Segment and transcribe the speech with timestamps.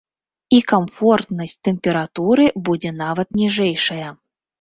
[0.59, 4.09] І камфортнасць тэмпературы будзе нават ніжэйшая.